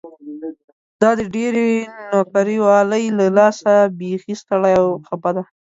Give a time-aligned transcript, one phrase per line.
[1.01, 1.67] دا د ډېرې
[2.11, 5.43] نوکري والۍ له لاسه بيخي ستړې او خپه ده.